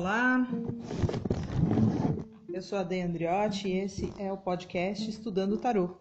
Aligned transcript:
olá. 0.00 0.48
Eu 2.50 2.62
sou 2.62 2.78
a 2.78 2.82
Dei 2.82 3.02
Andriotti 3.02 3.68
e 3.68 3.80
esse 3.80 4.10
é 4.18 4.32
o 4.32 4.36
podcast 4.38 5.10
Estudando 5.10 5.58
Tarô. 5.58 5.94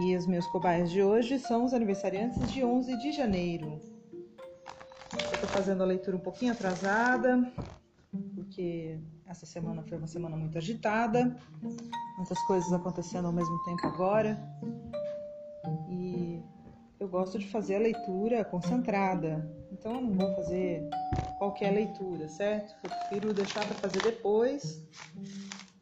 E 0.00 0.16
os 0.16 0.26
meus 0.26 0.46
cobaias 0.46 0.90
de 0.90 1.02
hoje 1.02 1.38
são 1.38 1.66
os 1.66 1.74
aniversariantes 1.74 2.50
de 2.50 2.64
11 2.64 2.96
de 2.96 3.12
janeiro. 3.12 3.78
Eu 5.12 5.40
tô 5.42 5.46
fazendo 5.48 5.82
a 5.82 5.86
leitura 5.86 6.16
um 6.16 6.20
pouquinho 6.20 6.52
atrasada, 6.52 7.52
porque 8.34 8.98
essa 9.26 9.44
semana 9.44 9.82
foi 9.82 9.98
uma 9.98 10.06
semana 10.06 10.34
muito 10.34 10.56
agitada, 10.56 11.36
muitas 12.16 12.40
coisas 12.46 12.72
acontecendo 12.72 13.26
ao 13.26 13.32
mesmo 13.32 13.62
tempo 13.64 13.86
agora. 13.88 14.42
E 15.90 16.42
eu 16.98 17.08
gosto 17.08 17.38
de 17.38 17.46
fazer 17.46 17.76
a 17.76 17.80
leitura 17.80 18.42
concentrada, 18.42 19.54
então 19.70 19.96
eu 19.96 20.00
não 20.00 20.14
vou 20.14 20.34
fazer 20.36 20.88
qualquer 21.38 21.70
leitura, 21.70 22.28
certo? 22.28 22.74
Prefiro 22.80 23.32
deixar 23.32 23.64
para 23.66 23.74
fazer 23.76 24.02
depois 24.02 24.82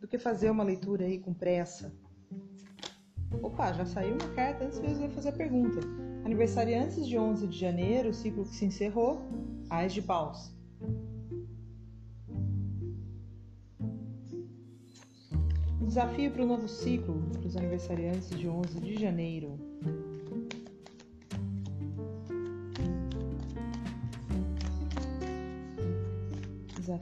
do 0.00 0.08
que 0.08 0.18
fazer 0.18 0.50
uma 0.50 0.64
leitura 0.64 1.04
aí 1.04 1.18
com 1.18 1.32
pressa. 1.32 1.92
Opa, 3.42 3.72
já 3.72 3.86
saiu 3.86 4.14
uma 4.14 4.34
carta 4.34 4.64
antes 4.64 4.80
de 4.80 5.04
eu 5.04 5.10
fazer 5.10 5.30
a 5.30 5.32
pergunta. 5.32 5.80
Aniversariantes 6.24 7.06
de 7.06 7.18
11 7.18 7.46
de 7.46 7.58
janeiro, 7.58 8.10
o 8.10 8.14
ciclo 8.14 8.44
que 8.44 8.54
se 8.54 8.64
encerrou, 8.64 9.22
Ais 9.70 9.92
de 9.92 10.02
Paus. 10.02 10.52
Desafio 15.80 16.30
para 16.30 16.42
o 16.42 16.46
novo 16.46 16.68
ciclo 16.68 17.22
para 17.32 17.46
os 17.46 17.56
aniversariantes 17.56 18.30
de 18.30 18.48
11 18.48 18.80
de 18.80 18.98
janeiro. 18.98 19.58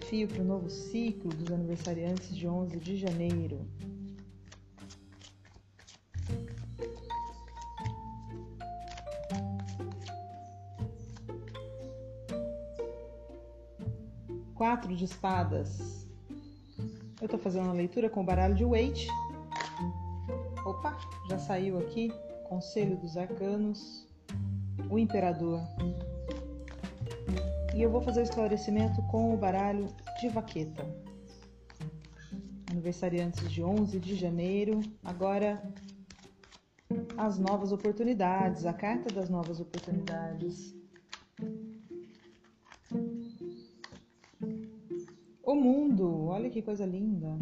Desafio 0.00 0.26
para 0.28 0.42
o 0.42 0.44
novo 0.44 0.70
ciclo 0.70 1.30
dos 1.30 1.52
aniversariantes 1.52 2.34
de 2.34 2.48
11 2.48 2.78
de 2.78 2.96
janeiro. 2.96 3.66
Quatro 14.54 14.94
de 14.94 15.04
espadas. 15.04 16.06
Eu 17.20 17.26
estou 17.26 17.38
fazendo 17.38 17.68
a 17.68 17.72
leitura 17.72 18.08
com 18.08 18.20
o 18.20 18.24
baralho 18.24 18.54
de 18.54 18.64
Waite. 18.64 19.08
Opa, 20.64 20.98
já 21.28 21.38
saiu 21.38 21.78
aqui. 21.78 22.12
Conselho 22.48 22.96
dos 22.96 23.16
Arcanos. 23.16 24.06
O 24.90 24.98
Imperador. 24.98 25.60
E 27.74 27.82
eu 27.82 27.90
vou 27.90 28.00
fazer 28.00 28.20
o 28.20 28.24
esclarecimento 28.24 29.00
com 29.02 29.32
o 29.32 29.36
baralho 29.36 29.86
de 30.20 30.28
vaqueta. 30.28 30.84
Aniversariantes 32.70 33.50
de 33.50 33.62
11 33.62 33.98
de 34.00 34.16
janeiro. 34.16 34.80
Agora, 35.04 35.62
as 37.16 37.38
novas 37.38 37.72
oportunidades, 37.72 38.66
a 38.66 38.72
carta 38.72 39.12
das 39.14 39.30
novas 39.30 39.60
oportunidades. 39.60 40.74
O 45.42 45.54
mundo, 45.54 46.26
olha 46.26 46.50
que 46.50 46.62
coisa 46.62 46.84
linda. 46.84 47.38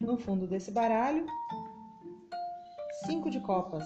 No 0.00 0.16
fundo 0.16 0.46
desse 0.46 0.70
baralho, 0.70 1.26
cinco 3.06 3.30
de 3.30 3.40
copas. 3.40 3.84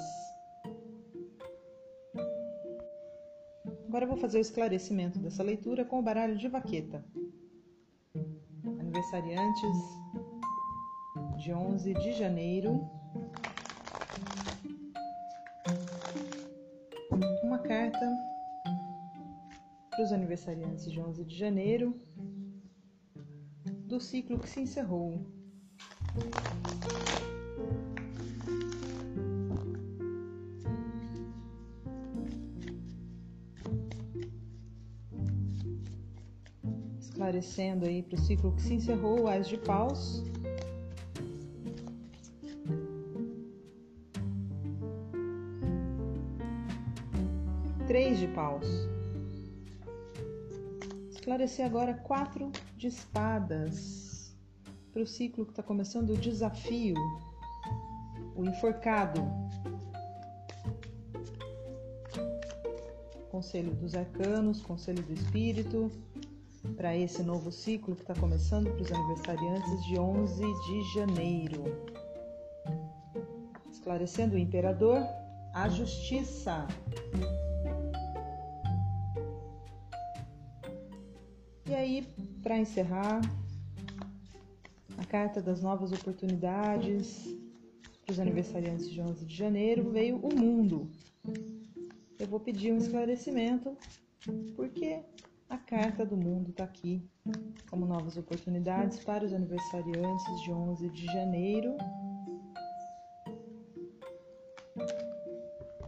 Vou 4.15 4.21
fazer 4.21 4.39
o 4.39 4.41
esclarecimento 4.41 5.19
dessa 5.19 5.43
leitura 5.43 5.85
com 5.85 5.99
o 5.99 6.03
baralho 6.03 6.39
de 6.39 6.47
vaqueta. 6.47 7.05
Aniversariantes 8.79 9.77
de 11.37 11.53
11 11.53 11.95
de 11.95 12.13
janeiro. 12.13 12.89
Uma 17.43 17.59
carta 17.59 18.09
para 19.91 20.05
os 20.05 20.13
aniversariantes 20.13 20.91
de 20.91 21.01
11 21.01 21.25
de 21.25 21.37
janeiro 21.37 22.01
do 23.89 23.99
ciclo 23.99 24.39
que 24.39 24.49
se 24.49 24.61
encerrou. 24.61 25.27
Esclarecendo 37.35 37.87
aí 37.87 38.03
para 38.03 38.17
o 38.17 38.19
ciclo 38.19 38.53
que 38.53 38.63
se 38.63 38.75
encerrou, 38.75 39.23
o 39.23 39.29
Ás 39.29 39.49
de 39.49 39.57
Paus. 39.57 40.23
Três 47.87 48.19
de 48.19 48.29
paus. 48.29 48.67
Esclarecer 51.11 51.67
agora 51.67 51.95
quatro 51.95 52.51
de 52.77 52.89
espadas 52.89 54.35
para 54.93 55.03
o 55.03 55.07
ciclo 55.07 55.45
que 55.45 55.53
está 55.53 55.63
começando 55.63 56.11
o 56.11 56.17
desafio, 56.17 56.95
o 58.35 58.45
enforcado. 58.45 59.21
Conselho 63.31 63.75
dos 63.75 63.95
arcanos, 63.95 64.63
conselho 64.63 65.03
do 65.03 65.13
espírito, 65.13 65.91
para 66.77 66.97
esse 66.97 67.23
novo 67.23 67.51
ciclo 67.51 67.95
que 67.95 68.03
está 68.03 68.15
começando 68.15 68.71
para 68.71 68.83
os 68.83 68.93
aniversariantes 68.93 69.85
de 69.85 69.99
11 69.99 70.43
de 70.43 70.95
janeiro. 70.95 71.65
Esclarecendo 73.71 74.35
o 74.35 74.39
imperador, 74.39 75.03
a 75.53 75.69
justiça. 75.69 76.67
E 81.67 81.75
aí, 81.75 82.07
para 82.43 82.59
encerrar, 82.59 83.21
a 84.99 85.05
carta 85.05 85.41
das 85.41 85.63
novas 85.63 85.93
oportunidades 85.93 87.25
para 88.05 88.13
os 88.13 88.21
aniversariantes 88.21 88.91
de 88.91 89.01
11 89.01 89.25
de 89.25 89.35
janeiro 89.35 89.91
veio 89.91 90.17
o 90.17 90.35
mundo. 90.35 90.91
Eu 92.19 92.27
vou 92.27 92.41
pedir 92.41 92.73
um 92.73 92.79
esclarecimento, 92.79 93.77
porque 94.57 95.03
a 95.55 95.59
carta 95.59 96.05
do 96.05 96.17
mundo 96.17 96.51
está 96.51 96.65
aqui 96.65 97.01
como 97.71 97.87
novas 97.87 98.17
oportunidades 98.17 98.99
para 99.05 99.25
os 99.25 99.33
aniversariantes 99.33 100.43
de 100.43 100.51
11 100.51 100.89
de 100.91 101.07
janeiro. 101.07 101.77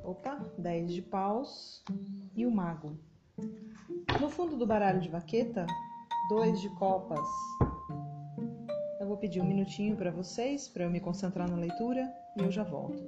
Opa, 0.05 0.38
10 0.56 0.94
de 0.94 1.03
paus 1.03 1.82
e 2.37 2.47
o 2.47 2.50
mago. 2.50 2.97
No 4.21 4.31
fundo 4.31 4.56
do 4.56 4.65
baralho 4.65 5.00
de 5.00 5.09
vaqueta, 5.09 5.66
dois 6.28 6.60
de 6.60 6.69
copas. 6.76 7.26
Eu 9.00 9.09
vou 9.09 9.16
pedir 9.16 9.41
um 9.41 9.47
minutinho 9.47 9.97
para 9.97 10.12
vocês, 10.12 10.69
para 10.69 10.84
eu 10.84 10.91
me 10.91 11.00
concentrar 11.00 11.50
na 11.50 11.56
leitura 11.56 12.09
e 12.37 12.43
eu 12.43 12.53
já 12.53 12.62
volto. 12.62 13.03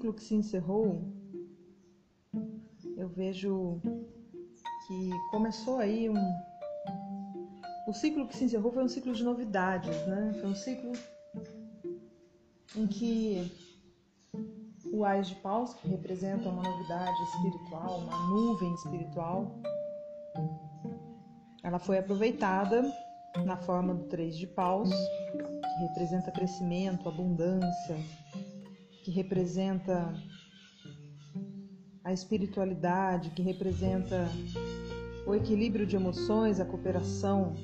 Ciclo 0.00 0.14
que 0.14 0.24
se 0.24 0.34
encerrou, 0.34 1.12
eu 2.96 3.06
vejo 3.06 3.78
que 4.86 5.10
começou 5.30 5.78
aí 5.78 6.08
um. 6.08 6.32
O 7.86 7.92
ciclo 7.92 8.26
que 8.26 8.34
se 8.34 8.44
encerrou 8.44 8.72
foi 8.72 8.82
um 8.82 8.88
ciclo 8.88 9.12
de 9.12 9.22
novidades, 9.22 9.94
né? 10.06 10.32
Foi 10.40 10.48
um 10.48 10.54
ciclo 10.54 10.92
em 12.76 12.86
que 12.86 13.52
o 14.90 15.04
Ais 15.04 15.28
de 15.28 15.34
Paus, 15.36 15.74
que 15.74 15.88
representa 15.88 16.48
uma 16.48 16.62
novidade 16.62 17.22
espiritual, 17.24 17.98
uma 17.98 18.28
nuvem 18.30 18.72
espiritual, 18.72 19.60
ela 21.62 21.78
foi 21.78 21.98
aproveitada 21.98 22.90
na 23.44 23.58
forma 23.58 23.94
do 23.94 24.04
Três 24.04 24.34
de 24.34 24.46
Paus, 24.46 24.88
que 24.88 25.82
representa 25.88 26.30
crescimento, 26.30 27.06
abundância, 27.06 27.98
que 29.10 29.16
representa 29.16 30.14
a 32.04 32.12
espiritualidade, 32.12 33.30
que 33.30 33.42
representa 33.42 34.28
o 35.26 35.34
equilíbrio 35.34 35.84
de 35.84 35.96
emoções, 35.96 36.60
a 36.60 36.64
cooperação. 36.64 37.54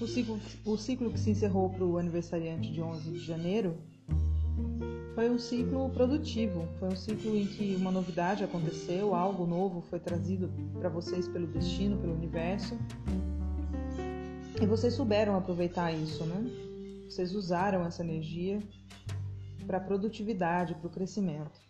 O 0.00 0.06
ciclo, 0.06 0.40
o 0.64 0.76
ciclo 0.76 1.10
que 1.10 1.18
se 1.18 1.30
encerrou 1.30 1.70
para 1.70 1.84
o 1.84 1.98
aniversariante 1.98 2.70
de 2.72 2.80
11 2.80 3.10
de 3.10 3.18
janeiro 3.18 3.76
foi 5.14 5.28
um 5.28 5.38
ciclo 5.38 5.90
produtivo, 5.90 6.68
foi 6.78 6.88
um 6.88 6.96
ciclo 6.96 7.36
em 7.36 7.46
que 7.46 7.74
uma 7.74 7.90
novidade 7.90 8.44
aconteceu, 8.44 9.14
algo 9.14 9.46
novo 9.46 9.80
foi 9.82 9.98
trazido 9.98 10.50
para 10.78 10.88
vocês 10.88 11.26
pelo 11.26 11.46
destino, 11.48 11.96
pelo 11.98 12.14
universo. 12.14 12.78
E 14.60 14.66
vocês 14.66 14.94
souberam 14.94 15.36
aproveitar 15.36 15.92
isso, 15.92 16.24
né? 16.24 16.73
Vocês 17.14 17.32
usaram 17.32 17.84
essa 17.86 18.02
energia 18.02 18.58
para 19.68 19.78
a 19.78 19.80
produtividade, 19.80 20.74
para 20.74 20.88
o 20.88 20.90
crescimento. 20.90 21.60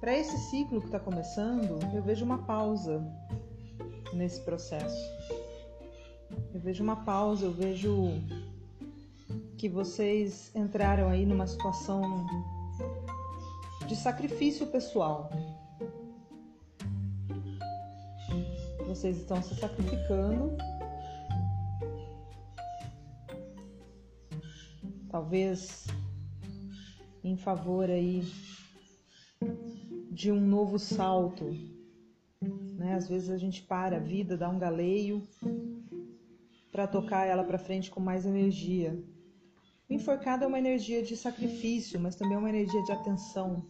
Para 0.00 0.12
esse 0.12 0.36
ciclo 0.50 0.80
que 0.80 0.86
está 0.86 0.98
começando, 0.98 1.78
eu 1.94 2.02
vejo 2.02 2.24
uma 2.24 2.38
pausa 2.38 3.00
nesse 4.12 4.40
processo. 4.40 5.00
Eu 6.52 6.58
vejo 6.58 6.82
uma 6.82 7.04
pausa, 7.04 7.44
eu 7.44 7.52
vejo 7.52 8.08
que 9.56 9.68
vocês 9.68 10.50
entraram 10.52 11.08
aí 11.08 11.24
numa 11.24 11.46
situação 11.46 12.26
de 13.86 13.94
sacrifício 13.94 14.66
pessoal. 14.66 15.30
Vocês 18.88 19.16
estão 19.18 19.40
se 19.40 19.54
sacrificando. 19.54 20.56
Talvez 25.16 25.86
em 27.24 27.38
favor 27.38 27.88
aí 27.88 28.22
de 30.10 30.30
um 30.30 30.38
novo 30.38 30.78
salto. 30.78 31.56
Né? 32.42 32.92
Às 32.94 33.08
vezes 33.08 33.30
a 33.30 33.38
gente 33.38 33.62
para 33.62 33.96
a 33.96 33.98
vida, 33.98 34.36
dá 34.36 34.46
um 34.46 34.58
galeio 34.58 35.26
para 36.70 36.86
tocar 36.86 37.24
ela 37.24 37.42
para 37.42 37.56
frente 37.56 37.90
com 37.90 37.98
mais 37.98 38.26
energia. 38.26 39.02
O 39.88 39.94
enforcado 39.94 40.44
é 40.44 40.46
uma 40.46 40.58
energia 40.58 41.02
de 41.02 41.16
sacrifício, 41.16 41.98
mas 41.98 42.14
também 42.14 42.34
é 42.34 42.38
uma 42.38 42.50
energia 42.50 42.82
de 42.82 42.92
atenção. 42.92 43.66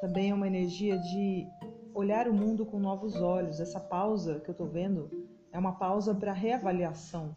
Também 0.00 0.30
é 0.30 0.34
uma 0.34 0.46
energia 0.46 0.96
de 1.00 1.48
olhar 1.94 2.28
o 2.28 2.32
mundo 2.32 2.64
com 2.64 2.78
novos 2.78 3.16
olhos. 3.16 3.58
Essa 3.58 3.80
pausa 3.80 4.38
que 4.38 4.50
eu 4.50 4.52
estou 4.52 4.68
vendo 4.68 5.10
é 5.50 5.58
uma 5.58 5.72
pausa 5.72 6.14
para 6.14 6.32
reavaliação. 6.32 7.34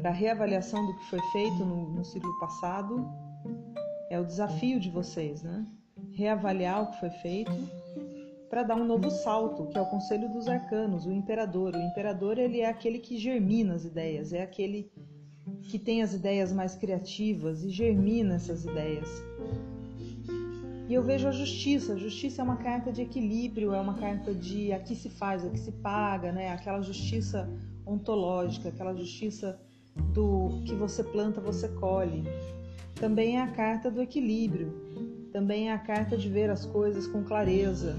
Para 0.00 0.10
reavaliação 0.10 0.86
do 0.86 0.96
que 0.96 1.04
foi 1.10 1.20
feito 1.32 1.64
no, 1.64 1.90
no 1.90 2.04
ciclo 2.04 2.38
passado. 2.38 3.06
É 4.10 4.18
o 4.18 4.24
desafio 4.24 4.80
de 4.80 4.90
vocês, 4.90 5.42
né? 5.42 5.66
Reavaliar 6.12 6.82
o 6.82 6.90
que 6.90 7.00
foi 7.00 7.10
feito 7.10 7.52
para 8.48 8.64
dar 8.64 8.76
um 8.76 8.84
novo 8.84 9.08
salto, 9.10 9.68
que 9.68 9.78
é 9.78 9.80
o 9.80 9.86
conselho 9.86 10.28
dos 10.28 10.48
arcanos, 10.48 11.06
o 11.06 11.12
imperador. 11.12 11.76
O 11.76 11.80
imperador 11.80 12.36
ele 12.36 12.60
é 12.60 12.68
aquele 12.68 12.98
que 12.98 13.16
germina 13.16 13.74
as 13.74 13.84
ideias, 13.84 14.32
é 14.32 14.42
aquele 14.42 14.90
que 15.70 15.78
tem 15.78 16.02
as 16.02 16.12
ideias 16.12 16.52
mais 16.52 16.74
criativas 16.74 17.62
e 17.62 17.70
germina 17.70 18.34
essas 18.34 18.64
ideias. 18.64 19.08
E 20.88 20.94
eu 20.94 21.04
vejo 21.04 21.28
a 21.28 21.30
justiça. 21.30 21.92
A 21.92 21.96
justiça 21.96 22.42
é 22.42 22.44
uma 22.44 22.56
carta 22.56 22.90
de 22.90 23.02
equilíbrio, 23.02 23.72
é 23.72 23.80
uma 23.80 23.94
carta 23.94 24.34
de 24.34 24.72
aqui 24.72 24.96
se 24.96 25.08
faz, 25.08 25.44
aqui 25.44 25.58
se 25.58 25.70
paga, 25.70 26.32
né? 26.32 26.50
Aquela 26.50 26.82
justiça 26.82 27.48
ontológica, 27.86 28.70
aquela 28.70 28.92
justiça 28.92 29.60
do 29.94 30.62
que 30.64 30.74
você 30.74 31.02
planta, 31.02 31.40
você 31.40 31.68
colhe. 31.68 32.24
Também 32.94 33.38
é 33.38 33.42
a 33.42 33.50
carta 33.50 33.90
do 33.90 34.00
equilíbrio. 34.00 34.72
Também 35.32 35.68
é 35.68 35.72
a 35.72 35.78
carta 35.78 36.16
de 36.16 36.28
ver 36.28 36.50
as 36.50 36.66
coisas 36.66 37.06
com 37.06 37.22
clareza, 37.22 37.96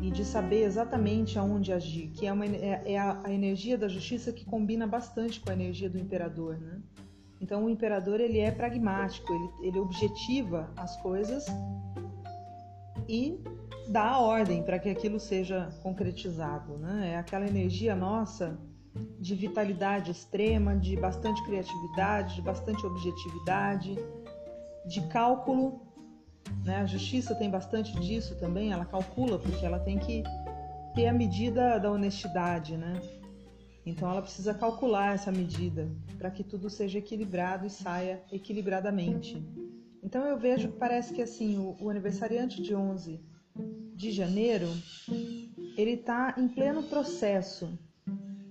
e 0.00 0.10
de 0.10 0.24
saber 0.24 0.62
exatamente 0.62 1.38
aonde 1.38 1.72
agir, 1.72 2.08
que 2.08 2.26
é, 2.26 2.32
uma, 2.32 2.46
é, 2.46 2.82
é 2.86 2.98
a, 2.98 3.20
a, 3.22 3.32
energia 3.32 3.76
da 3.76 3.86
justiça 3.86 4.32
que 4.32 4.44
combina 4.44 4.86
bastante 4.86 5.38
com 5.40 5.50
a 5.50 5.52
energia 5.52 5.90
do 5.90 5.98
imperador, 5.98 6.58
né? 6.58 6.80
Então 7.40 7.64
o 7.64 7.70
imperador 7.70 8.18
ele 8.18 8.38
é 8.38 8.50
pragmático, 8.50 9.32
ele, 9.32 9.68
ele 9.68 9.78
objetiva 9.78 10.72
as 10.76 10.96
coisas 11.02 11.46
e 13.08 13.38
dá 13.88 14.10
a 14.10 14.20
ordem 14.20 14.62
para 14.62 14.78
que 14.78 14.88
aquilo 14.88 15.20
seja 15.20 15.68
concretizado, 15.82 16.78
né? 16.78 17.12
É 17.12 17.18
aquela 17.18 17.46
energia 17.46 17.94
nossa 17.94 18.58
de 19.20 19.34
vitalidade 19.34 20.10
extrema, 20.10 20.74
de 20.74 20.96
bastante 20.96 21.44
criatividade, 21.44 22.36
de 22.36 22.42
bastante 22.42 22.84
objetividade, 22.86 23.96
de 24.86 25.00
cálculo 25.08 25.90
né? 26.64 26.76
A 26.76 26.86
justiça 26.86 27.34
tem 27.34 27.50
bastante 27.50 27.98
disso 28.00 28.34
também, 28.36 28.72
ela 28.72 28.84
calcula, 28.84 29.38
porque 29.38 29.64
ela 29.64 29.78
tem 29.78 29.98
que 29.98 30.22
ter 30.94 31.06
a 31.06 31.12
medida 31.12 31.78
da 31.78 31.90
honestidade, 31.90 32.76
né? 32.76 33.00
Então 33.84 34.10
ela 34.10 34.22
precisa 34.22 34.52
calcular 34.52 35.14
essa 35.14 35.32
medida 35.32 35.88
para 36.18 36.30
que 36.30 36.44
tudo 36.44 36.68
seja 36.68 36.98
equilibrado 36.98 37.66
e 37.66 37.70
saia 37.70 38.22
equilibradamente. 38.30 39.42
Então 40.02 40.24
eu 40.26 40.38
vejo 40.38 40.68
que 40.68 40.78
parece 40.78 41.14
que 41.14 41.22
assim, 41.22 41.58
o, 41.58 41.76
o 41.80 41.90
aniversariante 41.90 42.60
de 42.60 42.74
11 42.74 43.20
de 43.94 44.10
janeiro, 44.10 44.66
ele 45.76 45.92
está 45.92 46.34
em 46.36 46.48
pleno 46.48 46.82
processo. 46.84 47.68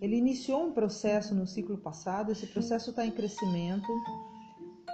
Ele 0.02 0.16
iniciou 0.16 0.68
um 0.68 0.72
processo 0.72 1.36
no 1.36 1.46
ciclo 1.46 1.78
passado, 1.78 2.32
esse 2.32 2.48
processo 2.48 2.92
está 2.92 3.06
em 3.06 3.12
crescimento. 3.12 3.88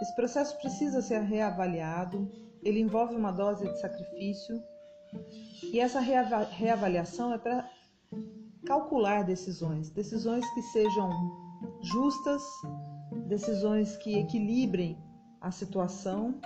Esse 0.01 0.15
processo 0.15 0.57
precisa 0.57 1.01
ser 1.01 1.21
reavaliado, 1.21 2.29
ele 2.61 2.79
envolve 2.79 3.15
uma 3.15 3.31
dose 3.31 3.67
de 3.67 3.79
sacrifício. 3.79 4.61
E 5.71 5.79
essa 5.79 5.99
reavaliação 5.99 7.33
é 7.33 7.37
para 7.37 7.69
calcular 8.65 9.23
decisões, 9.23 9.89
decisões 9.89 10.45
que 10.53 10.61
sejam 10.63 11.09
justas, 11.81 12.41
decisões 13.27 13.95
que 13.97 14.19
equilibrem 14.19 14.97
a 15.39 15.51
situação, 15.51 16.39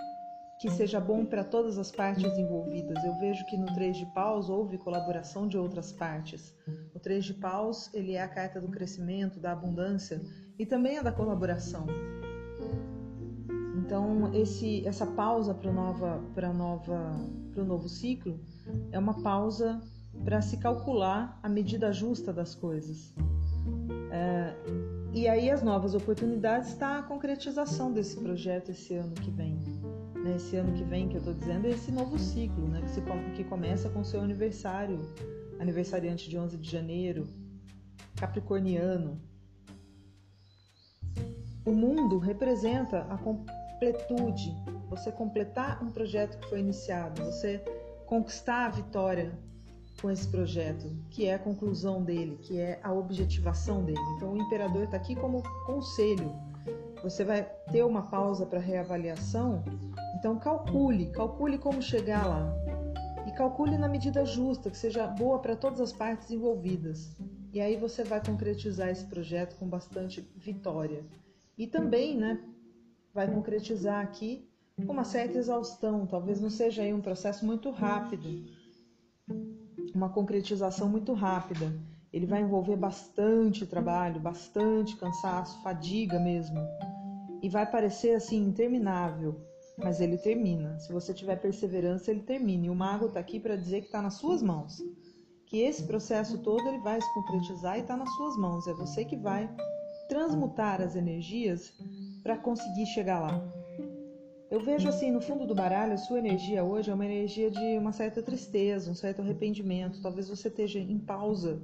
que 0.60 0.70
seja 0.70 1.00
bom 1.00 1.26
para 1.26 1.44
todas 1.44 1.78
as 1.78 1.90
partes 1.90 2.38
envolvidas. 2.38 3.02
Eu 3.04 3.18
vejo 3.18 3.46
que 3.46 3.58
no 3.58 3.74
Três 3.74 3.96
de 3.96 4.06
Paus 4.08 4.50
houve 4.50 4.78
colaboração 4.78 5.48
de 5.48 5.58
outras 5.58 5.94
partes. 5.94 6.54
O 6.94 7.00
Três 7.00 7.24
de 7.24 7.34
Paus 7.34 7.90
ele 7.94 8.14
é 8.14 8.22
a 8.22 8.28
carta 8.28 8.60
do 8.60 8.68
crescimento, 8.68 9.40
da 9.40 9.54
abundância 9.54 10.22
e 10.58 10.66
também 10.66 10.98
é 10.98 11.04
da 11.04 11.14
colaboração. 11.14 11.88
Então, 13.78 14.34
esse, 14.36 14.86
essa 14.86 15.08
pausa 15.08 15.54
para 15.54 15.72
nova, 15.72 16.22
para 16.36 16.54
nova, 16.54 17.16
o 17.56 17.64
novo 17.64 17.88
ciclo 17.88 18.40
é 18.92 19.00
uma 19.00 19.24
pausa 19.24 19.82
para 20.26 20.42
se 20.42 20.58
calcular 20.58 21.40
a 21.42 21.48
medida 21.48 21.92
justa 21.94 22.34
das 22.34 22.54
coisas. 22.54 23.14
É, 24.12 24.54
e 25.14 25.28
aí 25.28 25.50
as 25.50 25.64
novas 25.64 25.96
oportunidades 25.96 26.70
está 26.70 27.00
a 27.00 27.04
concretização 27.04 27.92
desse 27.92 28.18
projeto 28.18 28.72
esse 28.72 28.94
ano 28.94 29.14
que 29.14 29.32
vem. 29.32 29.59
Né? 30.30 30.36
Esse 30.36 30.56
ano 30.56 30.74
que 30.74 30.84
vem 30.84 31.08
que 31.08 31.16
eu 31.16 31.20
estou 31.20 31.34
dizendo 31.34 31.66
é 31.66 31.72
esse 31.72 31.92
novo 31.92 32.18
ciclo, 32.20 32.68
né? 32.68 32.82
que, 32.82 32.92
se, 32.92 33.02
que 33.36 33.44
começa 33.44 33.90
com 33.90 34.02
o 34.02 34.06
seu 34.06 34.22
aniversário, 34.22 35.02
aniversariante 35.60 36.30
de 36.30 36.38
11 36.38 36.58
de 36.58 36.70
janeiro, 36.70 37.28
capricorniano. 38.16 39.20
O 41.66 41.72
mundo 41.72 42.18
representa 42.18 43.02
a 43.10 43.18
completude, 43.18 44.56
você 44.90 45.12
completar 45.12 45.84
um 45.84 45.92
projeto 45.92 46.40
que 46.40 46.50
foi 46.50 46.60
iniciado, 46.60 47.24
você 47.24 47.60
conquistar 48.06 48.66
a 48.66 48.70
vitória 48.70 49.38
com 50.02 50.10
esse 50.10 50.28
projeto, 50.28 50.90
que 51.10 51.26
é 51.26 51.36
a 51.36 51.40
conclusão 51.40 52.02
dele, 52.02 52.40
que 52.42 52.60
é 52.60 52.80
a 52.82 52.92
objetivação 52.92 53.84
dele. 53.84 54.00
Então 54.16 54.34
o 54.34 54.38
imperador 54.38 54.84
está 54.84 54.98
aqui 54.98 55.16
como 55.16 55.44
conselho. 55.66 56.34
Você 57.04 57.24
vai 57.24 57.44
ter 57.72 57.84
uma 57.84 58.04
pausa 58.04 58.46
para 58.46 58.60
reavaliação, 58.60 59.64
então 60.20 60.38
calcule, 60.38 61.06
calcule 61.12 61.58
como 61.58 61.82
chegar 61.82 62.28
lá. 62.28 62.54
E 63.26 63.32
calcule 63.32 63.78
na 63.78 63.88
medida 63.88 64.26
justa, 64.26 64.70
que 64.70 64.78
seja 64.78 65.08
boa 65.08 65.40
para 65.40 65.56
todas 65.56 65.80
as 65.80 65.94
partes 65.94 66.30
envolvidas. 66.30 67.16
E 67.54 67.62
aí 67.62 67.78
você 67.78 68.04
vai 68.04 68.22
concretizar 68.24 68.90
esse 68.90 69.06
projeto 69.06 69.58
com 69.58 69.66
bastante 69.66 70.20
vitória. 70.36 71.06
E 71.58 71.66
também, 71.66 72.18
né, 72.18 72.38
vai 73.14 73.34
concretizar 73.34 74.04
aqui 74.04 74.46
uma 74.78 75.06
certa 75.06 75.38
exaustão, 75.38 76.06
talvez 76.06 76.42
não 76.42 76.50
seja 76.50 76.82
aí 76.82 76.94
um 76.94 77.02
processo 77.02 77.46
muito 77.46 77.70
rápido, 77.70 78.28
uma 79.96 80.10
concretização 80.10 80.90
muito 80.90 81.14
rápida. 81.14 81.74
Ele 82.12 82.26
vai 82.26 82.42
envolver 82.42 82.76
bastante 82.76 83.66
trabalho, 83.66 84.20
bastante 84.20 84.98
cansaço, 84.98 85.62
fadiga 85.64 86.20
mesmo. 86.20 86.60
E 87.42 87.48
vai 87.48 87.66
parecer 87.66 88.16
assim 88.16 88.38
interminável, 88.38 89.49
mas 89.84 90.02
ele 90.02 90.18
termina. 90.18 90.78
Se 90.80 90.92
você 90.92 91.14
tiver 91.14 91.36
perseverança, 91.38 92.12
ele 92.12 92.22
termina. 92.22 92.68
E 92.68 92.70
o 92.70 92.76
mago 92.76 93.08
está 93.08 93.20
aqui 93.20 93.40
para 93.40 93.56
dizer 93.56 93.82
que 93.82 93.88
está 93.88 94.02
nas 94.02 94.16
suas 94.16 94.42
mãos. 94.42 94.84
Que 95.46 95.62
esse 95.62 95.84
processo 95.84 96.38
todo 96.40 96.68
ele 96.68 96.80
vai 96.80 97.02
se 97.02 97.14
concretizar 97.14 97.78
e 97.78 97.82
está 97.82 97.98
nas 97.98 98.10
suas 98.16 98.38
mãos. 98.38 98.68
É 98.68 98.74
você 98.74 99.04
que 99.04 99.16
vai 99.16 99.50
transmutar 100.08 100.82
as 100.82 100.96
energias 100.96 101.74
para 102.24 102.38
conseguir 102.38 102.86
chegar 102.88 103.20
lá. 103.20 103.42
Eu 104.50 104.60
vejo 104.60 104.90
assim, 104.90 105.12
no 105.12 105.22
fundo 105.22 105.46
do 105.46 105.54
baralho, 105.54 105.94
a 105.94 105.98
sua 105.98 106.18
energia 106.18 106.64
hoje 106.64 106.90
é 106.90 106.94
uma 106.94 107.06
energia 107.06 107.52
de 107.52 107.78
uma 107.78 107.92
certa 107.92 108.22
tristeza, 108.22 108.90
um 108.90 108.96
certo 108.96 109.22
arrependimento. 109.22 110.02
Talvez 110.02 110.28
você 110.28 110.48
esteja 110.48 110.80
em 110.80 110.98
pausa 110.98 111.62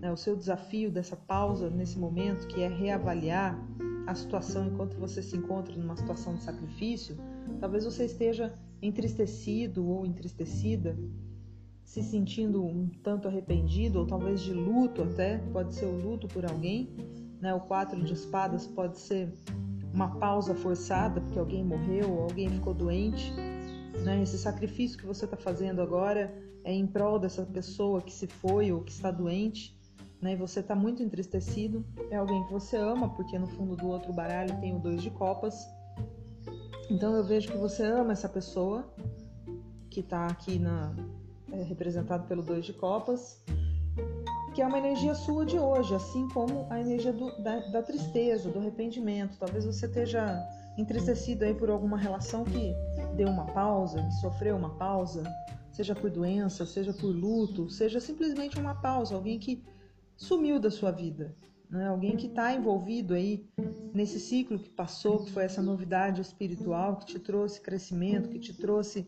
né, 0.00 0.12
o 0.12 0.16
seu 0.16 0.36
desafio 0.36 0.90
dessa 0.90 1.16
pausa 1.16 1.68
nesse 1.68 1.98
momento, 1.98 2.46
que 2.46 2.62
é 2.62 2.68
reavaliar 2.68 3.58
a 4.06 4.14
situação 4.14 4.66
enquanto 4.66 4.96
você 4.96 5.22
se 5.22 5.36
encontra 5.36 5.74
numa 5.76 5.96
situação 5.96 6.34
de 6.34 6.42
sacrifício, 6.42 7.16
talvez 7.60 7.84
você 7.84 8.04
esteja 8.04 8.54
entristecido 8.80 9.86
ou 9.86 10.06
entristecida, 10.06 10.96
se 11.84 12.02
sentindo 12.02 12.64
um 12.64 12.88
tanto 13.02 13.28
arrependido 13.28 13.98
ou 13.98 14.06
talvez 14.06 14.40
de 14.40 14.52
luto 14.52 15.02
até, 15.02 15.38
pode 15.52 15.74
ser 15.74 15.86
o 15.86 16.00
luto 16.00 16.28
por 16.28 16.44
alguém, 16.44 16.88
né? 17.40 17.52
O 17.54 17.60
quatro 17.60 18.02
de 18.02 18.12
espadas 18.12 18.66
pode 18.66 18.98
ser 18.98 19.32
uma 19.92 20.16
pausa 20.18 20.54
forçada 20.54 21.20
porque 21.20 21.38
alguém 21.38 21.64
morreu 21.64 22.10
ou 22.10 22.22
alguém 22.24 22.48
ficou 22.50 22.74
doente, 22.74 23.32
né? 24.04 24.22
Esse 24.22 24.38
sacrifício 24.38 24.98
que 24.98 25.06
você 25.06 25.24
está 25.24 25.36
fazendo 25.36 25.80
agora 25.80 26.32
é 26.62 26.72
em 26.72 26.86
prol 26.86 27.18
dessa 27.18 27.44
pessoa 27.44 28.00
que 28.02 28.12
se 28.12 28.26
foi 28.26 28.70
ou 28.70 28.82
que 28.82 28.92
está 28.92 29.10
doente 29.10 29.77
né, 30.20 30.32
e 30.32 30.36
você 30.36 30.60
está 30.60 30.74
muito 30.74 31.02
entristecido, 31.02 31.84
é 32.10 32.16
alguém 32.16 32.44
que 32.44 32.52
você 32.52 32.76
ama, 32.76 33.08
porque 33.10 33.38
no 33.38 33.46
fundo 33.46 33.76
do 33.76 33.88
outro 33.88 34.12
baralho 34.12 34.58
tem 34.60 34.74
o 34.74 34.78
dois 34.78 35.02
de 35.02 35.10
copas. 35.10 35.68
Então 36.90 37.14
eu 37.14 37.24
vejo 37.24 37.50
que 37.50 37.56
você 37.56 37.84
ama 37.84 38.12
essa 38.12 38.28
pessoa 38.28 38.84
que 39.90 40.00
está 40.00 40.26
aqui 40.26 40.58
na, 40.58 40.94
é, 41.52 41.62
representado 41.62 42.26
pelo 42.26 42.42
dois 42.42 42.64
de 42.64 42.72
copas, 42.72 43.42
que 44.54 44.62
é 44.62 44.66
uma 44.66 44.78
energia 44.78 45.14
sua 45.14 45.46
de 45.46 45.58
hoje, 45.58 45.94
assim 45.94 46.28
como 46.28 46.66
a 46.68 46.80
energia 46.80 47.12
do, 47.12 47.30
da, 47.42 47.60
da, 47.70 47.82
tristeza, 47.82 48.50
do 48.50 48.58
arrependimento. 48.58 49.38
Talvez 49.38 49.64
você 49.64 49.86
esteja 49.86 50.44
entristecido 50.76 51.44
aí 51.44 51.54
por 51.54 51.70
alguma 51.70 51.96
relação 51.96 52.44
que 52.44 52.74
deu 53.14 53.28
uma 53.28 53.46
pausa, 53.46 54.02
que 54.02 54.14
sofreu 54.14 54.56
uma 54.56 54.70
pausa, 54.70 55.22
seja 55.72 55.94
por 55.94 56.10
doença, 56.10 56.66
seja 56.66 56.92
por 56.92 57.14
luto, 57.14 57.70
seja 57.70 58.00
simplesmente 58.00 58.58
uma 58.58 58.74
pausa, 58.74 59.14
alguém 59.14 59.38
que 59.38 59.64
sumiu 60.18 60.58
da 60.58 60.70
sua 60.70 60.90
vida. 60.90 61.34
Né? 61.70 61.86
Alguém 61.86 62.16
que 62.16 62.26
está 62.26 62.52
envolvido 62.52 63.14
aí 63.14 63.48
nesse 63.94 64.18
ciclo 64.18 64.58
que 64.58 64.68
passou, 64.68 65.24
que 65.24 65.30
foi 65.30 65.44
essa 65.44 65.62
novidade 65.62 66.20
espiritual 66.20 66.96
que 66.96 67.06
te 67.06 67.18
trouxe 67.18 67.60
crescimento, 67.60 68.28
que 68.28 68.38
te 68.38 68.52
trouxe 68.52 69.06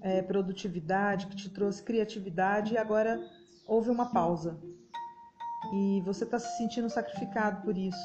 é, 0.00 0.22
produtividade, 0.22 1.26
que 1.26 1.36
te 1.36 1.50
trouxe 1.50 1.82
criatividade 1.82 2.74
e 2.74 2.78
agora 2.78 3.20
houve 3.66 3.90
uma 3.90 4.10
pausa. 4.10 4.58
E 5.74 6.00
você 6.04 6.24
está 6.24 6.38
se 6.38 6.56
sentindo 6.56 6.88
sacrificado 6.88 7.62
por 7.62 7.76
isso. 7.76 8.04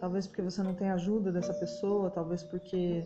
Talvez 0.00 0.26
porque 0.26 0.42
você 0.42 0.62
não 0.62 0.74
tem 0.74 0.90
ajuda 0.90 1.32
dessa 1.32 1.54
pessoa, 1.54 2.10
talvez 2.10 2.42
porque 2.42 3.04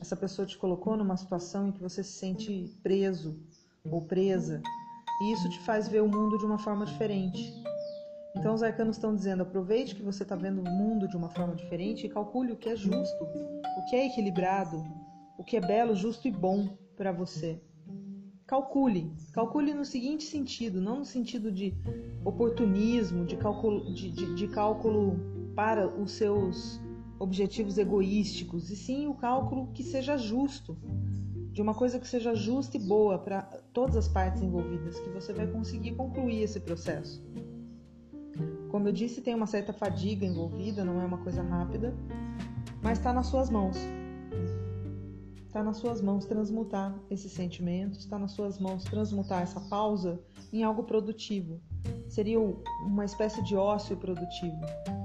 essa 0.00 0.16
pessoa 0.16 0.46
te 0.46 0.58
colocou 0.58 0.96
numa 0.96 1.16
situação 1.16 1.68
em 1.68 1.72
que 1.72 1.80
você 1.80 2.02
se 2.02 2.12
sente 2.12 2.76
preso 2.82 3.38
ou 3.84 4.02
presa. 4.02 4.60
E 5.22 5.32
isso 5.32 5.48
te 5.48 5.60
faz 5.60 5.86
ver 5.86 6.02
o 6.02 6.08
mundo 6.08 6.38
de 6.38 6.44
uma 6.44 6.58
forma 6.58 6.84
diferente. 6.84 7.64
Então 8.36 8.54
os 8.54 8.62
arcanos 8.62 8.96
estão 8.96 9.14
dizendo: 9.14 9.42
aproveite 9.42 9.94
que 9.94 10.02
você 10.02 10.22
está 10.22 10.36
vendo 10.36 10.60
o 10.60 10.70
mundo 10.70 11.08
de 11.08 11.16
uma 11.16 11.30
forma 11.30 11.54
diferente 11.54 12.06
e 12.06 12.08
calcule 12.08 12.52
o 12.52 12.56
que 12.56 12.68
é 12.68 12.76
justo, 12.76 13.24
o 13.24 13.84
que 13.88 13.96
é 13.96 14.06
equilibrado, 14.06 14.84
o 15.38 15.44
que 15.44 15.56
é 15.56 15.60
belo, 15.60 15.94
justo 15.94 16.28
e 16.28 16.30
bom 16.30 16.76
para 16.96 17.12
você. 17.12 17.60
Calcule, 18.46 19.10
calcule 19.32 19.72
no 19.72 19.84
seguinte 19.84 20.24
sentido, 20.24 20.80
não 20.80 20.98
no 20.98 21.04
sentido 21.04 21.50
de 21.50 21.74
oportunismo, 22.24 23.24
de 23.24 23.36
cálculo, 23.36 23.92
de, 23.94 24.10
de, 24.10 24.34
de 24.34 24.48
cálculo 24.48 25.18
para 25.54 25.88
os 25.88 26.12
seus 26.12 26.80
objetivos 27.18 27.78
egoísticos, 27.78 28.70
e 28.70 28.76
sim 28.76 29.06
o 29.06 29.14
cálculo 29.14 29.68
que 29.72 29.82
seja 29.82 30.16
justo, 30.18 30.76
de 31.52 31.62
uma 31.62 31.72
coisa 31.72 31.98
que 31.98 32.06
seja 32.06 32.34
justa 32.34 32.76
e 32.76 32.80
boa 32.80 33.18
para 33.18 33.42
todas 33.72 33.96
as 33.96 34.08
partes 34.08 34.42
envolvidas, 34.42 34.98
que 35.00 35.08
você 35.10 35.32
vai 35.32 35.46
conseguir 35.46 35.94
concluir 35.94 36.42
esse 36.42 36.60
processo. 36.60 37.24
Como 38.74 38.88
eu 38.88 38.92
disse, 38.92 39.20
tem 39.20 39.36
uma 39.36 39.46
certa 39.46 39.72
fadiga 39.72 40.26
envolvida, 40.26 40.84
não 40.84 41.00
é 41.00 41.04
uma 41.04 41.18
coisa 41.18 41.40
rápida, 41.42 41.94
mas 42.82 42.98
está 42.98 43.12
nas 43.12 43.28
suas 43.28 43.48
mãos. 43.48 43.76
Está 45.46 45.62
nas 45.62 45.76
suas 45.76 46.02
mãos 46.02 46.24
transmutar 46.24 46.92
esses 47.08 47.30
sentimentos, 47.30 48.00
está 48.00 48.18
nas 48.18 48.32
suas 48.32 48.58
mãos 48.58 48.82
transmutar 48.82 49.42
essa 49.42 49.60
pausa 49.60 50.20
em 50.52 50.64
algo 50.64 50.82
produtivo. 50.82 51.60
Seria 52.08 52.40
uma 52.40 53.04
espécie 53.04 53.44
de 53.44 53.54
ócio 53.54 53.96
produtivo. 53.96 54.58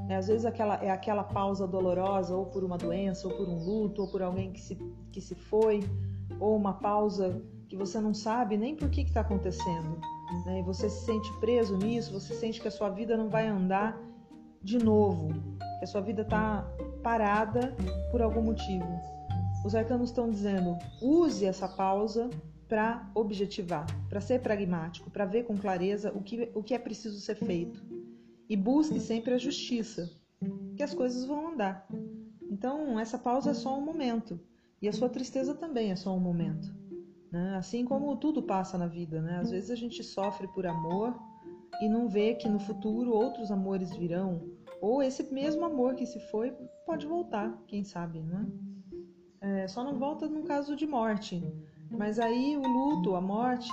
É, 0.09 0.15
às 0.15 0.25
vezes 0.25 0.47
aquela, 0.47 0.83
é 0.83 0.89
aquela 0.89 1.23
pausa 1.23 1.67
dolorosa, 1.67 2.35
ou 2.35 2.47
por 2.47 2.63
uma 2.63 2.75
doença, 2.75 3.27
ou 3.27 3.37
por 3.37 3.47
um 3.47 3.63
luto, 3.63 4.01
ou 4.01 4.07
por 4.07 4.23
alguém 4.23 4.51
que 4.51 4.61
se, 4.61 4.75
que 5.11 5.21
se 5.21 5.35
foi, 5.35 5.81
ou 6.39 6.55
uma 6.55 6.73
pausa 6.73 7.39
que 7.67 7.77
você 7.77 7.99
não 7.99 8.15
sabe 8.15 8.57
nem 8.57 8.75
por 8.75 8.89
que 8.89 9.01
está 9.01 9.21
acontecendo 9.21 10.01
né, 10.45 10.59
e 10.59 10.63
você 10.63 10.89
se 10.89 11.05
sente 11.05 11.31
preso 11.39 11.77
nisso, 11.77 12.13
você 12.13 12.33
sente 12.33 12.61
que 12.61 12.67
a 12.67 12.71
sua 12.71 12.89
vida 12.89 13.17
não 13.17 13.29
vai 13.29 13.47
andar 13.47 13.99
de 14.61 14.77
novo, 14.77 15.29
que 15.79 15.85
a 15.85 15.87
sua 15.87 16.01
vida 16.01 16.21
está 16.21 16.67
parada 17.01 17.75
por 18.11 18.21
algum 18.21 18.41
motivo. 18.41 18.87
Os 19.65 19.75
arcanos 19.75 20.09
estão 20.09 20.29
dizendo: 20.29 20.77
use 21.01 21.45
essa 21.45 21.67
pausa 21.67 22.29
para 22.67 23.09
objetivar, 23.15 23.87
para 24.07 24.21
ser 24.21 24.41
pragmático, 24.41 25.09
para 25.09 25.25
ver 25.25 25.43
com 25.43 25.57
clareza 25.57 26.11
o 26.13 26.21
que, 26.21 26.51
o 26.53 26.61
que 26.61 26.73
é 26.73 26.79
preciso 26.79 27.19
ser 27.19 27.35
feito. 27.35 27.83
E 28.47 28.55
busque 28.55 28.99
sempre 28.99 29.33
a 29.33 29.37
justiça, 29.37 30.09
que 30.75 30.83
as 30.83 30.93
coisas 30.93 31.25
vão 31.25 31.49
andar. 31.49 31.87
Então, 32.49 32.99
essa 32.99 33.17
pausa 33.17 33.51
é 33.51 33.53
só 33.53 33.77
um 33.77 33.81
momento. 33.81 34.39
E 34.81 34.87
a 34.87 34.93
sua 34.93 35.09
tristeza 35.09 35.53
também 35.53 35.91
é 35.91 35.95
só 35.95 36.15
um 36.15 36.19
momento. 36.19 36.73
Né? 37.31 37.55
Assim 37.57 37.85
como 37.85 38.15
tudo 38.17 38.41
passa 38.41 38.77
na 38.77 38.87
vida, 38.87 39.21
né? 39.21 39.39
Às 39.39 39.51
vezes 39.51 39.69
a 39.69 39.75
gente 39.75 40.03
sofre 40.03 40.47
por 40.47 40.65
amor 40.65 41.17
e 41.81 41.87
não 41.87 42.07
vê 42.07 42.33
que 42.33 42.49
no 42.49 42.59
futuro 42.59 43.13
outros 43.13 43.51
amores 43.51 43.95
virão, 43.95 44.49
ou 44.81 45.03
esse 45.03 45.31
mesmo 45.31 45.63
amor 45.63 45.95
que 45.95 46.05
se 46.05 46.19
foi 46.31 46.51
pode 46.85 47.05
voltar, 47.05 47.61
quem 47.67 47.83
sabe, 47.83 48.21
né? 48.21 48.47
É, 49.41 49.67
só 49.67 49.83
não 49.83 49.97
volta 49.97 50.27
num 50.27 50.43
caso 50.43 50.75
de 50.75 50.85
morte. 50.85 51.41
Mas 51.89 52.19
aí 52.19 52.55
o 52.55 52.61
luto, 52.61 53.15
a 53.15 53.21
morte, 53.21 53.71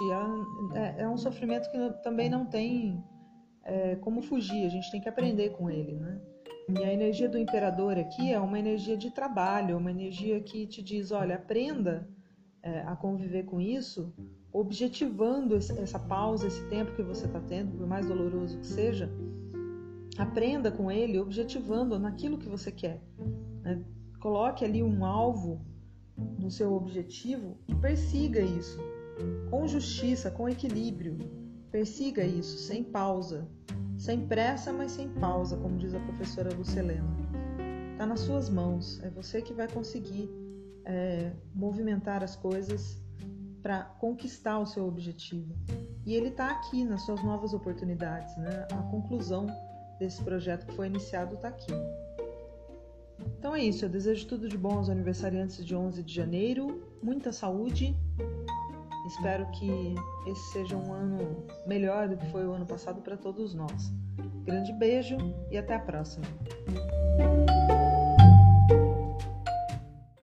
é, 0.75 1.03
é 1.03 1.09
um 1.09 1.19
sofrimento 1.19 1.71
que 1.71 2.03
também 2.03 2.31
não 2.31 2.47
tem 2.47 3.03
é, 3.63 3.97
como 3.97 4.23
fugir, 4.23 4.65
a 4.65 4.71
gente 4.71 4.91
tem 4.91 5.01
que 5.01 5.09
aprender 5.09 5.51
com 5.51 5.69
ele, 5.69 5.97
né? 5.97 6.21
E 6.69 6.83
a 6.83 6.93
energia 6.93 7.29
do 7.29 7.39
imperador 7.39 7.97
aqui 7.99 8.33
é 8.33 8.41
uma 8.41 8.59
energia 8.59 8.97
de 8.97 9.11
trabalho, 9.11 9.75
é 9.75 9.77
uma 9.77 9.91
energia 9.91 10.41
que 10.41 10.67
te 10.67 10.83
diz, 10.83 11.13
olha, 11.13 11.37
aprenda 11.37 12.09
é, 12.67 12.83
a 12.85 12.97
conviver 12.97 13.45
com 13.45 13.61
isso, 13.61 14.13
objetivando 14.53 15.55
essa 15.55 16.01
pausa, 16.01 16.49
esse 16.49 16.67
tempo 16.69 16.97
que 16.97 17.03
você 17.03 17.27
está 17.27 17.39
tendo, 17.39 17.77
por 17.77 17.87
mais 17.87 18.07
doloroso 18.07 18.59
que 18.59 18.67
seja, 18.67 19.09
aprenda 20.19 20.73
com 20.73 20.91
ele, 20.91 21.21
objetivando 21.21 21.97
naquilo 21.97 22.37
que 22.37 22.49
você 22.49 22.73
quer. 22.73 23.01
Né? 23.63 23.85
Coloque 24.19 24.65
ali 24.65 24.83
um 24.83 25.05
alvo 25.05 25.65
no 26.41 26.51
seu 26.51 26.73
objetivo 26.73 27.57
e 27.69 27.75
persiga 27.77 28.41
isso, 28.41 28.81
com 29.49 29.69
justiça, 29.69 30.29
com 30.29 30.49
equilíbrio. 30.49 31.17
Persiga 31.71 32.25
isso, 32.25 32.59
sem 32.59 32.83
pausa, 32.83 33.47
sem 33.97 34.27
pressa, 34.27 34.73
mas 34.73 34.91
sem 34.93 35.09
pausa, 35.09 35.57
como 35.57 35.79
diz 35.79 35.95
a 35.95 36.01
professora 36.01 36.53
Lucelena. 36.53 37.15
Está 37.93 38.07
nas 38.07 38.21
suas 38.21 38.49
mãos, 38.51 39.01
é 39.05 39.11
você 39.11 39.41
que 39.41 39.55
vai 39.55 39.69
conseguir 39.69 40.29
é, 40.87 41.33
movimentar 41.55 42.23
as 42.23 42.37
coisas 42.37 43.03
para 43.63 43.83
conquistar 43.83 44.59
o 44.61 44.67
seu 44.67 44.87
objetivo. 44.87 45.53
E 46.07 46.15
ele 46.15 46.29
está 46.29 46.51
aqui 46.51 46.85
nas 46.85 47.03
suas 47.03 47.23
novas 47.25 47.53
oportunidades, 47.53 48.37
né? 48.37 48.67
A 48.73 48.83
conclusão 48.91 49.47
desse 49.99 50.23
projeto 50.23 50.67
que 50.67 50.75
foi 50.75 50.87
iniciado 50.87 51.35
está 51.35 51.49
aqui. 51.49 51.73
Então 53.39 53.57
é 53.57 53.63
isso, 53.63 53.85
eu 53.85 53.89
desejo 53.89 54.27
tudo 54.27 54.49
de 54.49 54.57
bom 54.57 54.77
aos 54.77 54.89
aniversariantes 54.89 55.65
de 55.65 55.75
11 55.75 56.03
de 56.03 56.15
janeiro, 56.15 56.83
muita 57.03 57.33
saúde. 57.33 57.97
Espero 59.07 59.49
que 59.53 59.95
esse 60.27 60.53
seja 60.53 60.77
um 60.77 60.93
ano 60.93 61.45
melhor 61.67 62.09
do 62.09 62.17
que 62.17 62.27
foi 62.31 62.47
o 62.47 62.53
ano 62.53 62.67
passado 62.67 63.01
para 63.01 63.17
todos 63.17 63.55
nós. 63.55 63.93
Grande 64.45 64.73
beijo 64.73 65.17
e 65.51 65.59
até 65.59 65.75
a 65.75 65.79
próxima. 65.79 66.27